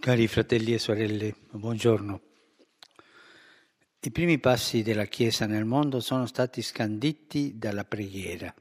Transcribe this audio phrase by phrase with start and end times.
[0.00, 2.20] Cari fratelli e sorelle, buongiorno.
[4.00, 8.52] I primi passi della Chiesa nel mondo sono stati scanditi dalla preghiera.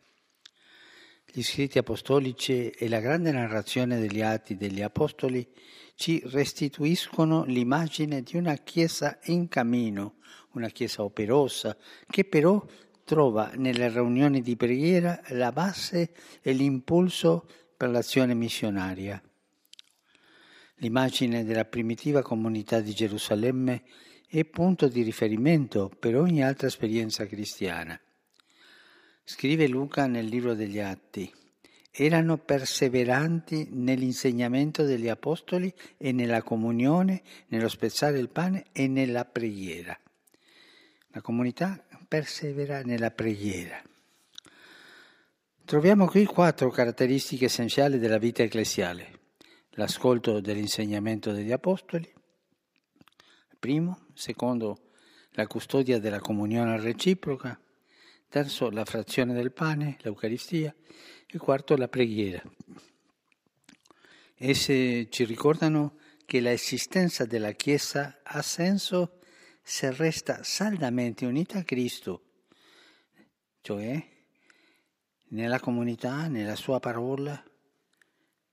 [1.26, 5.48] Gli scritti apostolici e la grande narrazione degli atti degli apostoli
[5.96, 10.16] ci restituiscono l'immagine di una Chiesa in cammino,
[10.56, 12.62] una Chiesa operosa, che però
[13.06, 16.12] trova nelle riunioni di preghiera la base
[16.42, 17.48] e l'impulso
[17.78, 19.24] per l'azione missionaria.
[20.82, 23.84] L'immagine della primitiva comunità di Gerusalemme
[24.30, 28.00] è punto di riferimento per ogni altra esperienza cristiana.
[29.26, 31.30] Scrive Luca nel libro degli Atti,
[31.92, 40.00] erano perseveranti nell'insegnamento degli apostoli e nella comunione, nello spezzare il pane e nella preghiera.
[41.10, 43.82] La comunità persevera nella preghiera.
[45.66, 49.19] Troviamo qui quattro caratteristiche essenziali della vita ecclesiale
[49.80, 52.14] l'ascolto dell'insegnamento degli Apostoli,
[53.58, 54.90] primo, secondo,
[55.32, 57.58] la custodia della comunione reciproca,
[58.28, 60.76] terzo, la frazione del pane, l'Eucaristia,
[61.26, 62.44] e quarto, la preghiera.
[64.36, 69.20] Esse ci ricordano che l'esistenza della Chiesa ha senso
[69.62, 72.24] se resta saldamente unita a Cristo,
[73.62, 74.06] cioè
[75.30, 77.42] nella comunità, nella sua parola,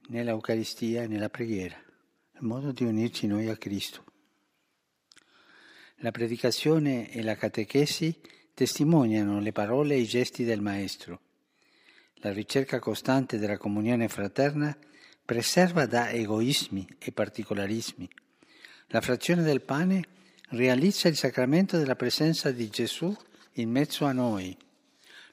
[0.09, 4.05] nell'Eucaristia e nella preghiera, il modo di unirci noi a Cristo.
[6.01, 8.15] La predicazione e la catechesi
[8.53, 11.21] testimoniano le parole e i gesti del Maestro.
[12.17, 14.77] La ricerca costante della comunione fraterna
[15.25, 18.09] preserva da egoismi e particolarismi.
[18.89, 20.05] La frazione del pane
[20.51, 23.15] realizza il sacramento della presenza di Gesù
[23.55, 24.57] in mezzo a noi.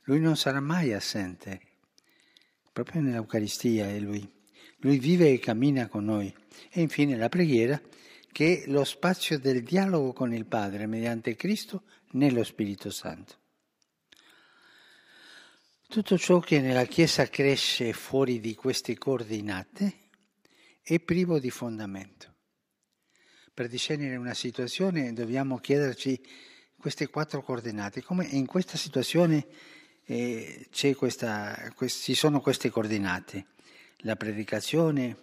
[0.03, 1.61] Lui non sarà mai assente.
[2.71, 4.41] Proprio nell'Eucaristia è Lui.
[4.84, 6.34] Lui vive e cammina con noi.
[6.70, 7.81] E infine la preghiera,
[8.31, 13.36] che è lo spazio del dialogo con il Padre mediante Cristo nello Spirito Santo.
[15.88, 19.99] Tutto ciò che nella Chiesa cresce fuori di queste coordinate
[20.82, 22.33] è privo di fondamento.
[23.54, 26.20] Per discernere una situazione dobbiamo chiederci
[26.77, 29.45] queste quattro coordinate, come in questa situazione
[30.05, 30.67] eh,
[30.98, 33.45] questa, ci sono queste coordinate
[34.03, 35.17] la predicazione,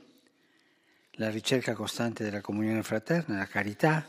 [1.12, 4.06] la ricerca costante della comunione fraterna, la carità,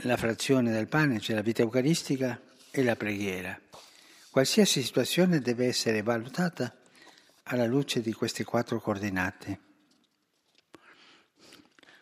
[0.00, 2.40] la frazione del pane, cioè la vita eucaristica
[2.70, 3.58] e la preghiera.
[4.30, 6.74] Qualsiasi situazione deve essere valutata
[7.44, 9.60] alla luce di queste quattro coordinate.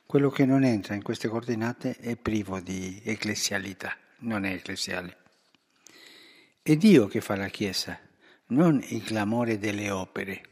[0.07, 5.19] Quello che non entra in queste coordinate è privo di ecclesialità, non è ecclesiale.
[6.63, 8.13] È Dio che fa la Chiesa
[8.47, 10.43] non il clamore delle opere.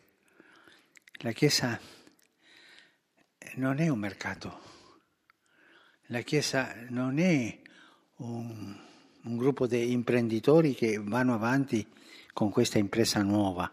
[1.19, 1.79] La Chiesa
[3.55, 4.61] non è un mercato,
[6.07, 7.61] la Chiesa non è
[8.17, 8.81] un,
[9.23, 11.87] un gruppo di imprenditori che vanno avanti
[12.33, 13.71] con questa impresa nuova.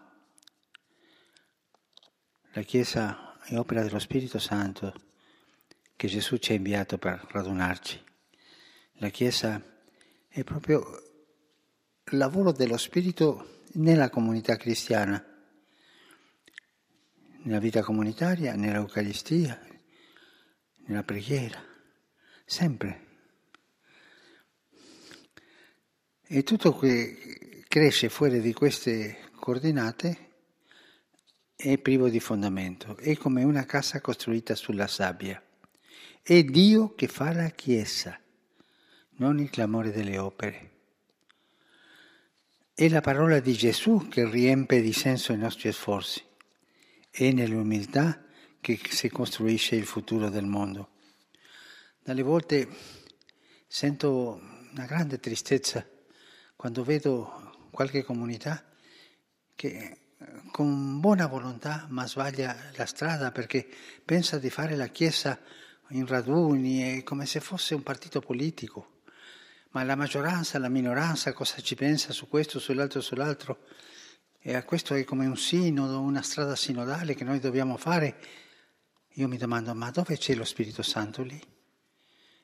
[2.53, 4.93] La Chiesa è opera dello Spirito Santo
[5.95, 8.01] che Gesù ci ha inviato per radunarci.
[8.93, 9.61] La Chiesa
[10.27, 10.79] è proprio
[12.05, 15.23] il lavoro dello Spirito nella comunità cristiana,
[17.43, 19.59] nella vita comunitaria, nell'Eucaristia,
[20.85, 21.61] nella preghiera,
[22.45, 23.07] sempre.
[26.23, 30.27] E tutto che cresce fuori di queste coordinate
[31.55, 35.43] è privo di fondamento, è come una casa costruita sulla sabbia.
[36.21, 38.19] È Dio che fa la Chiesa,
[39.17, 40.78] non il clamore delle opere.
[42.79, 46.23] È la parola di Gesù che riempie di senso i nostri sforzi.
[47.09, 48.23] È nell'umiltà
[48.61, 50.91] che si costruisce il futuro del mondo.
[52.01, 52.69] Dalle volte
[53.67, 54.39] sento
[54.71, 55.85] una grande tristezza
[56.55, 58.63] quando vedo qualche comunità
[59.55, 59.97] che
[60.49, 63.67] con buona volontà ma sbaglia la strada perché
[64.05, 65.37] pensa di fare la Chiesa
[65.89, 68.98] in raduni, come se fosse un partito politico
[69.71, 73.65] ma la maggioranza, la minoranza cosa ci pensa su questo, sull'altro, sull'altro?
[74.39, 78.19] E a questo è come un sinodo, una strada sinodale che noi dobbiamo fare.
[79.13, 81.39] Io mi domando, ma dove c'è lo Spirito Santo lì?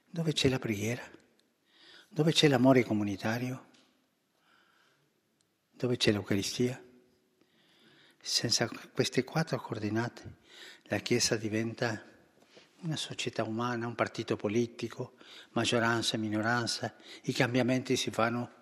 [0.07, 1.03] Dove c'è la preghiera?
[2.09, 3.69] Dove c'è l'amore comunitario?
[5.71, 6.81] Dove c'è l'Eucaristia?
[8.21, 10.37] Senza queste quattro coordinate
[10.83, 12.03] la Chiesa diventa
[12.81, 15.13] una società umana, un partito politico,
[15.51, 16.93] maggioranza minoranza,
[17.23, 18.53] i cambiamenti si fanno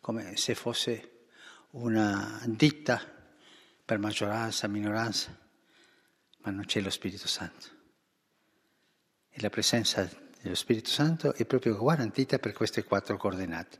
[0.00, 1.24] come se fosse
[1.70, 3.00] una ditta
[3.84, 5.36] per maggioranza minoranza.
[6.42, 7.66] ma non c'è lo Spirito Santo.
[9.28, 10.08] E la presenza
[10.40, 13.78] dello Spirito Santo è proprio garantita per queste quattro coordinate.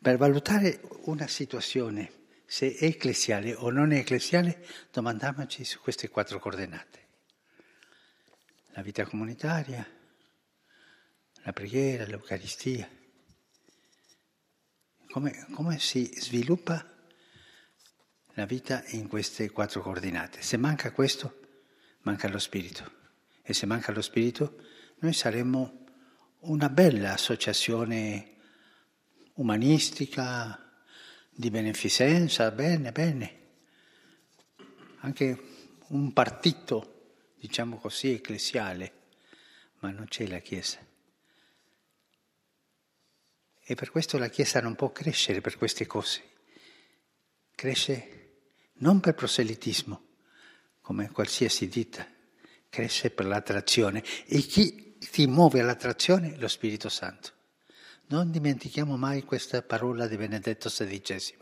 [0.00, 2.12] Per valutare una situazione,
[2.44, 7.01] se è ecclesiale o non è ecclesiale, domandiamoci su queste quattro coordinate.
[8.74, 9.86] La vita comunitaria,
[11.42, 12.88] la preghiera, l'Eucaristia.
[15.08, 16.82] Come, come si sviluppa
[18.34, 20.40] la vita in queste quattro coordinate?
[20.40, 21.40] Se manca questo,
[22.02, 23.00] manca lo spirito.
[23.42, 24.56] E se manca lo spirito,
[25.00, 25.84] noi saremmo
[26.40, 28.36] una bella associazione
[29.34, 30.62] umanistica,
[31.34, 33.40] di beneficenza, bene, bene.
[35.00, 35.42] Anche
[35.88, 37.01] un partito,
[37.42, 38.92] diciamo così, ecclesiale,
[39.80, 40.78] ma non c'è la Chiesa.
[43.64, 46.22] E per questo la Chiesa non può crescere per queste cose.
[47.52, 48.18] Cresce
[48.74, 50.06] non per proselitismo,
[50.82, 52.06] come qualsiasi ditta,
[52.68, 54.04] cresce per l'attrazione.
[54.26, 56.36] E chi ti muove all'attrazione?
[56.38, 57.32] Lo Spirito Santo.
[58.06, 61.38] Non dimentichiamo mai questa parola di Benedetto XVI.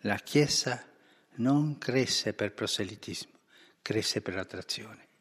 [0.00, 0.86] La Chiesa
[1.36, 3.32] non cresce per proselitismo,
[3.80, 5.12] cresce per l'attrazione.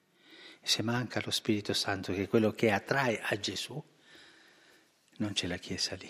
[0.65, 3.83] Se manca lo Spirito Santo, che è quello che attrae a Gesù,
[5.17, 6.07] non c'è la Chiesa lì.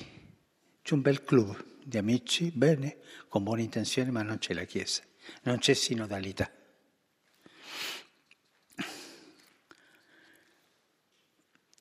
[0.82, 2.98] C'è un bel club di amici, bene,
[3.28, 5.02] con buone intenzioni, ma non c'è la Chiesa,
[5.44, 6.50] non c'è sinodalità.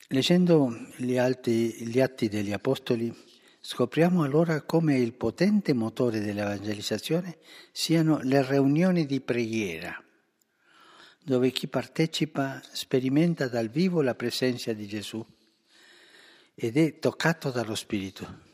[0.09, 3.15] Leggendo gli, alti, gli atti degli Apostoli
[3.61, 7.39] scopriamo allora come il potente motore dell'evangelizzazione
[7.71, 10.03] siano le riunioni di preghiera,
[11.25, 15.25] dove chi partecipa sperimenta dal vivo la presenza di Gesù
[16.55, 18.51] ed è toccato dallo Spirito.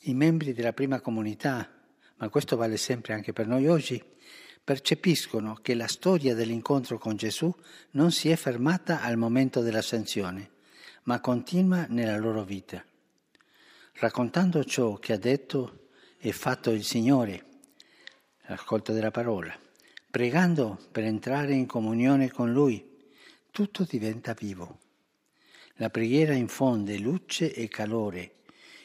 [0.00, 1.70] I membri della prima comunità,
[2.16, 4.02] ma questo vale sempre anche per noi oggi,
[4.62, 7.54] percepiscono che la storia dell'incontro con Gesù
[7.92, 10.50] non si è fermata al momento dell'ascensione,
[11.04, 12.84] ma continua nella loro vita.
[13.94, 15.88] Raccontando ciò che ha detto
[16.18, 17.44] e fatto il Signore,
[18.46, 19.56] l'ascolto della parola,
[20.10, 22.84] pregando per entrare in comunione con Lui,
[23.50, 24.78] tutto diventa vivo.
[25.76, 28.34] La preghiera infonde luce e calore,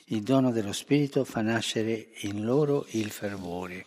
[0.05, 3.85] il dono dello Spirito fa nascere in loro il fervore.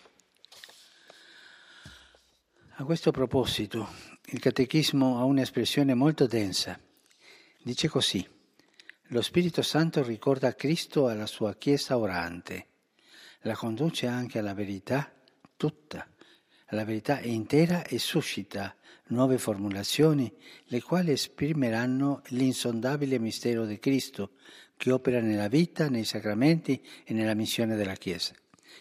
[2.80, 3.88] A questo proposito,
[4.26, 6.78] il Catechismo ha un'espressione molto densa.
[7.62, 8.26] Dice così,
[9.10, 12.66] lo Spirito Santo ricorda Cristo alla sua Chiesa orante,
[13.42, 15.10] la conduce anche alla verità
[15.56, 16.06] tutta,
[16.68, 18.74] alla verità intera e suscita
[19.08, 20.30] nuove formulazioni,
[20.64, 24.32] le quali esprimeranno l'insondabile mistero di Cristo,
[24.76, 28.34] che opera nella vita, nei sacramenti e nella missione della Chiesa.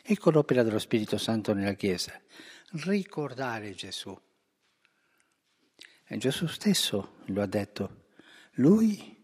[0.04, 2.20] Ecco l'opera dello Spirito Santo nella Chiesa
[2.72, 4.18] ricordare Gesù.
[6.10, 8.06] E Gesù stesso lo ha detto,
[8.54, 9.16] lui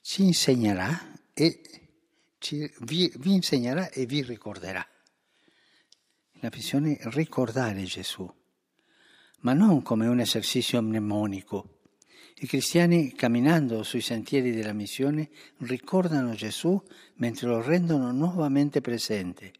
[0.00, 1.60] ci insegnerà e
[2.38, 4.86] ci, vi, vi insegnerà e vi ricorderà.
[6.44, 8.30] La visione è ricordare Gesù,
[9.40, 11.78] ma non come un esercizio mnemonico.
[12.40, 15.30] I cristiani, camminando sui sentieri della missione,
[15.60, 16.78] ricordano Gesù
[17.14, 19.52] mentre lo rendono nuovamente presente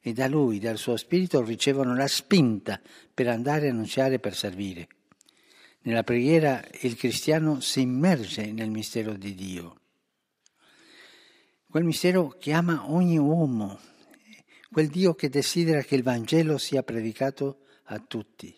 [0.00, 2.80] e da lui, dal suo spirito, ricevono la spinta
[3.12, 4.86] per andare a annunciare e per servire.
[5.80, 9.80] Nella preghiera il cristiano si immerge nel mistero di Dio.
[11.68, 13.80] Quel mistero chiama ogni uomo,
[14.72, 18.56] quel Dio che desidera che il Vangelo sia predicato a tutti.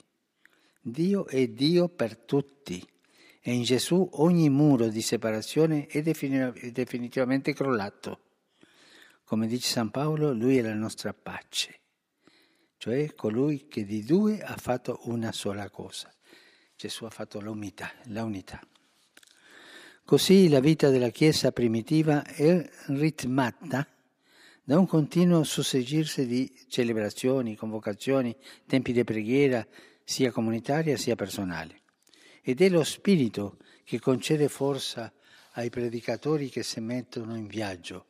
[0.80, 2.86] Dio è Dio per tutti
[3.40, 8.20] e in Gesù ogni muro di separazione è definitivamente crollato.
[9.24, 11.80] Come dice San Paolo, lui è la nostra pace,
[12.76, 16.12] cioè colui che di due ha fatto una sola cosa.
[16.76, 18.60] Gesù ha fatto l'unità, la unità.
[20.04, 23.88] Così la vita della Chiesa primitiva è ritmata
[24.66, 28.34] da un continuo susseguirsi di celebrazioni, convocazioni,
[28.66, 29.66] tempi di preghiera,
[30.02, 31.82] sia comunitaria sia personale.
[32.40, 35.12] Ed è lo Spirito che concede forza
[35.52, 38.06] ai predicatori che si mettono in viaggio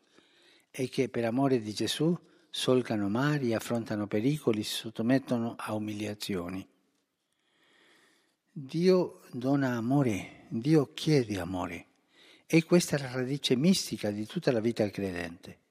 [0.70, 2.16] e che per amore di Gesù
[2.50, 6.66] solcano mari, affrontano pericoli, si sottomettono a umiliazioni.
[8.52, 11.87] Dio dona amore, Dio chiede amore
[12.46, 15.62] e questa è la radice mistica di tutta la vita credente.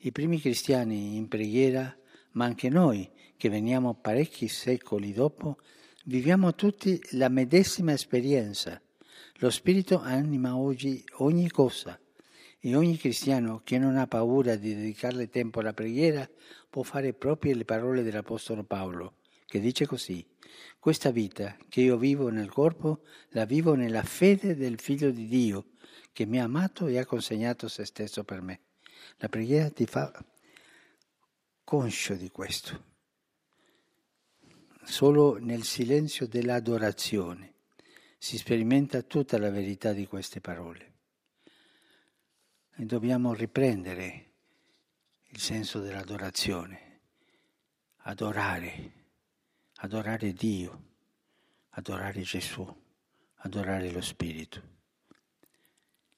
[0.00, 1.92] I primi cristiani in preghiera,
[2.32, 5.58] ma anche noi che veniamo parecchi secoli dopo,
[6.04, 8.80] viviamo tutti la medesima esperienza.
[9.38, 11.98] Lo Spirito anima oggi ogni cosa
[12.60, 16.30] e ogni cristiano che non ha paura di dedicarle tempo alla preghiera
[16.70, 20.24] può fare proprie le parole dell'Apostolo Paolo, che dice così,
[20.78, 23.00] questa vita che io vivo nel corpo
[23.30, 25.70] la vivo nella fede del Figlio di Dio
[26.12, 28.60] che mi ha amato e ha consegnato se stesso per me.
[29.16, 30.12] La preghiera ti fa
[31.64, 32.84] conscio di questo.
[34.84, 37.54] Solo nel silenzio dell'adorazione
[38.16, 40.92] si sperimenta tutta la verità di queste parole.
[42.74, 44.30] E dobbiamo riprendere
[45.26, 47.00] il senso dell'adorazione,
[48.04, 48.92] adorare,
[49.76, 50.84] adorare Dio,
[51.70, 52.66] adorare Gesù,
[53.40, 54.76] adorare lo Spirito.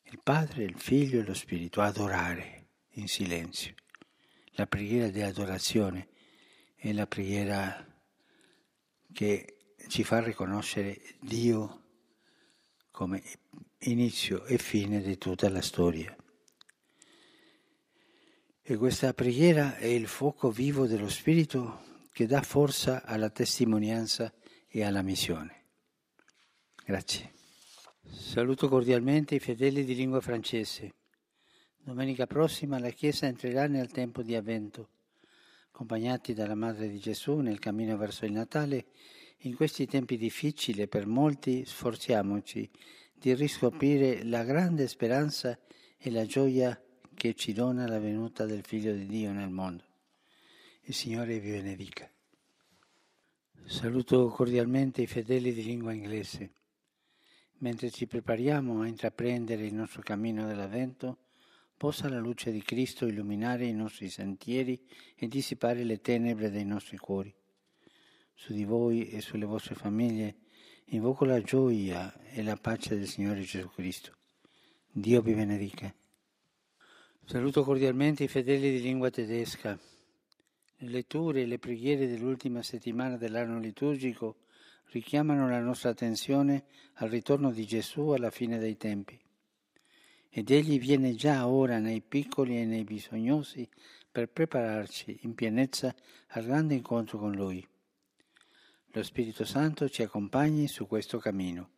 [0.02, 2.59] Il Padre, il Figlio e lo Spirito, adorare
[2.92, 3.74] in silenzio.
[4.52, 6.08] La preghiera di adorazione
[6.74, 7.86] è la preghiera
[9.12, 9.56] che
[9.88, 11.82] ci fa riconoscere Dio
[12.90, 13.22] come
[13.80, 16.14] inizio e fine di tutta la storia.
[18.62, 24.32] E questa preghiera è il fuoco vivo dello Spirito che dà forza alla testimonianza
[24.68, 25.64] e alla missione.
[26.84, 27.32] Grazie.
[28.06, 30.99] Saluto cordialmente i fedeli di lingua francese.
[31.82, 34.88] Domenica prossima la Chiesa entrerà nel tempo di Avvento
[35.80, 38.88] accompagnati dalla Madre di Gesù nel cammino verso il Natale,
[39.44, 42.68] in questi tempi difficili per molti sforziamoci
[43.14, 45.58] di riscoprire la grande speranza
[45.96, 46.78] e la gioia
[47.14, 49.84] che ci dona la venuta del Figlio di Dio nel mondo.
[50.82, 52.10] Il Signore vi benedica.
[53.64, 56.50] Saluto cordialmente i fedeli di lingua inglese.
[57.58, 61.29] Mentre ci prepariamo a intraprendere il nostro cammino dell'Avvento,
[61.80, 64.78] Possa la luce di Cristo illuminare i nostri sentieri
[65.16, 67.34] e dissipare le tenebre dei nostri cuori.
[68.34, 70.40] Su di voi e sulle vostre famiglie
[70.88, 74.14] invoco la gioia e la pace del Signore Gesù Cristo.
[74.92, 75.90] Dio vi benedica.
[77.24, 79.80] Saluto cordialmente i fedeli di lingua tedesca.
[80.76, 84.40] Le letture e le preghiere dell'ultima settimana dell'anno liturgico
[84.90, 89.18] richiamano la nostra attenzione al ritorno di Gesù alla fine dei tempi
[90.30, 93.68] ed Egli viene già ora nei piccoli e nei bisognosi
[94.10, 95.94] per prepararci in pienezza
[96.28, 97.66] al grande incontro con Lui.
[98.92, 101.68] Lo Spirito Santo ci accompagni su questo camino.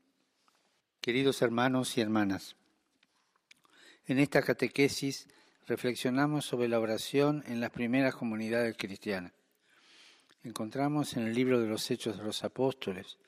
[1.01, 2.55] Queridos hermanos y hermanas,
[4.07, 5.27] en esta catequesis
[5.67, 9.33] reflexionamos sobre la oración en las primeras comunidades cristianas.
[10.43, 13.19] Encontramos en el libro de los Hechos de los Apóstoles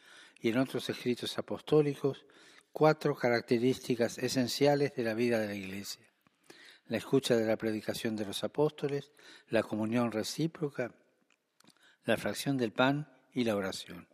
[0.41, 2.25] y en otros escritos apostólicos
[2.75, 6.05] cuatro características esenciales de la vida de la Iglesia.
[6.89, 9.13] La escucha de la predicación de los apóstoles,
[9.49, 10.93] la comunión recíproca,
[12.05, 14.09] la fracción del pan y la oración.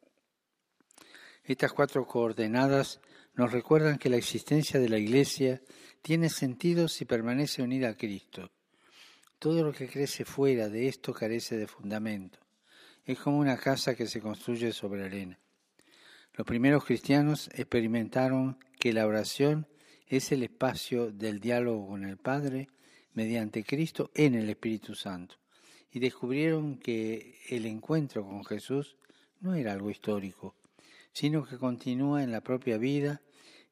[1.42, 3.00] Estas cuatro coordenadas
[3.34, 5.62] nos recuerdan que la existencia de la Iglesia
[6.02, 8.50] tiene sentido si permanece unida a Cristo.
[9.38, 12.38] Todo lo que crece fuera de esto carece de fundamento.
[13.06, 15.38] Es como una casa que se construye sobre arena.
[16.40, 19.66] Los primeros cristianos experimentaron que la oración
[20.06, 22.70] es el espacio del diálogo con el Padre
[23.12, 25.36] mediante Cristo en el Espíritu Santo
[25.92, 28.96] y descubrieron que el encuentro con Jesús
[29.40, 30.56] no era algo histórico,
[31.12, 33.20] sino que continúa en la propia vida,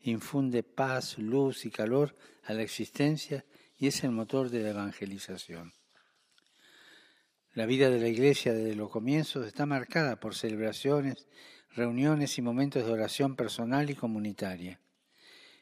[0.03, 3.47] infunde paz, luz y calor a la existencia
[3.79, 5.73] y es el motor de la evangelización.
[7.55, 11.27] La vida de la Iglesia desde los comienzos está marcada por celebraciones
[11.75, 14.81] reuniones y momentos de oración personal y comunitaria.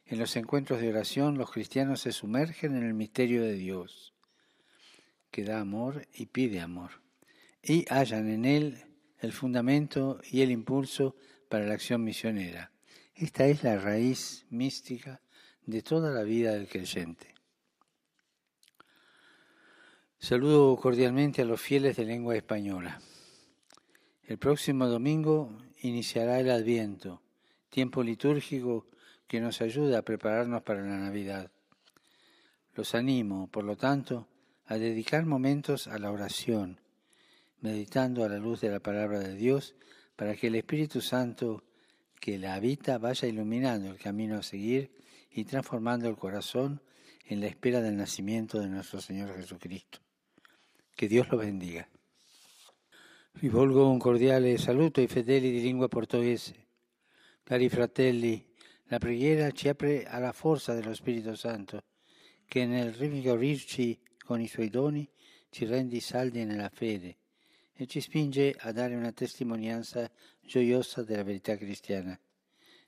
[0.07, 4.15] En los encuentros de oración los cristianos se sumergen en el misterio de Dios,
[5.31, 7.03] que da amor y pide amor,
[7.63, 8.85] y hallan en él
[9.19, 11.17] el fundamento y el impulso
[11.49, 12.71] para la acción misionera.
[13.15, 15.21] Esta es la raíz mística
[15.65, 17.35] de toda la vida del creyente.
[20.19, 23.01] Saludo cordialmente a los fieles de lengua española.
[24.25, 27.23] El próximo domingo iniciará el Adviento,
[27.71, 28.87] tiempo litúrgico
[29.27, 31.51] que nos ayuda a prepararnos para la Navidad.
[32.75, 34.29] Los animo, por lo tanto,
[34.67, 36.81] a dedicar momentos a la oración,
[37.61, 39.75] meditando a la luz de la palabra de Dios,
[40.17, 41.65] para que el Espíritu Santo
[42.21, 44.91] que la habita vaya iluminando el camino a seguir
[45.31, 46.81] y transformando el corazón
[47.27, 49.99] en la espera del nacimiento de nuestro Señor Jesucristo.
[50.95, 51.89] Que Dios lo bendiga.
[53.39, 56.69] Rivolgo un cordiale saluto ai fedeli di lingua portoghese.
[57.43, 58.43] Cari fratelli,
[58.85, 61.83] la preghiera ci apre alla forza dello Spirito Santo,
[62.47, 65.07] che nel rivigorirci con i suoi doni
[65.51, 67.19] ci rende saldi nella fede
[67.75, 72.19] e ci spinge a dare una testimonianza gioiosa della verità cristiana.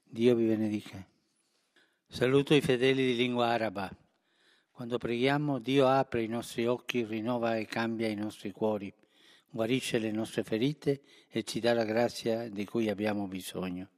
[0.03, 1.07] Dio vi benedica.
[2.07, 3.95] Saluto i fedeli di lingua araba.
[4.71, 8.91] Quando preghiamo, Dio apre i nostri occhi, rinnova e cambia i nostri cuori
[9.51, 13.89] guarisce le nostre ferite e ci dà la grazia di cui abbiamo bisogno.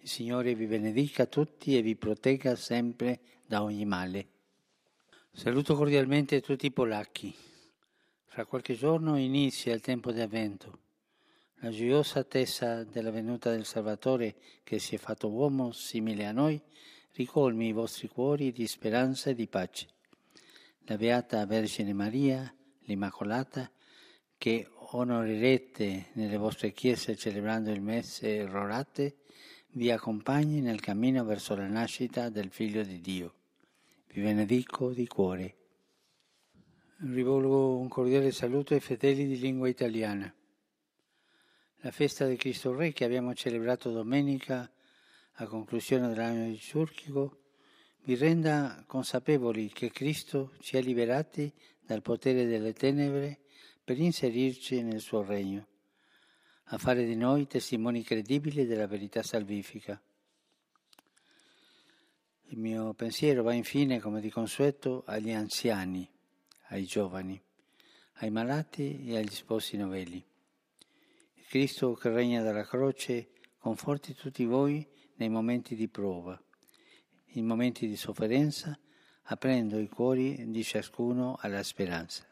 [0.00, 4.28] Il Signore vi benedica tutti e vi protegga sempre da ogni male.
[5.32, 7.34] Saluto cordialmente tutti i polacchi.
[8.24, 10.78] Fra qualche giorno inizia il tempo di avvento.
[11.56, 16.60] La gioiosa attesa della venuta del Salvatore che si è fatto uomo simile a noi
[17.12, 19.88] ricolmi i vostri cuori di speranza e di pace.
[20.84, 22.52] La Beata Vergine Maria,
[22.84, 23.70] l'Immacolata,
[24.40, 29.16] che onorerete nelle vostre chiese celebrando il mese Rorate,
[29.72, 33.34] vi accompagni nel cammino verso la nascita del Figlio di Dio.
[34.06, 35.56] Vi benedico di cuore.
[37.00, 40.34] Rivolgo un cordiale saluto ai fedeli di lingua italiana.
[41.82, 44.72] La festa di Cristo Re che abbiamo celebrato domenica
[45.32, 47.42] a conclusione dell'anno liturgico
[48.04, 51.52] vi renda consapevoli che Cristo ci ha liberati
[51.84, 53.40] dal potere delle tenebre
[53.90, 55.66] per inserirci nel suo regno,
[56.66, 60.00] a fare di noi testimoni credibili della verità salvifica.
[62.50, 66.08] Il mio pensiero va infine, come di consueto, agli anziani,
[66.68, 67.42] ai giovani,
[68.18, 70.24] ai malati e agli sposi novelli.
[71.34, 76.40] Il Cristo che regna dalla croce conforti tutti voi nei momenti di prova,
[77.30, 78.78] in momenti di sofferenza,
[79.22, 82.28] aprendo i cuori di ciascuno alla speranza.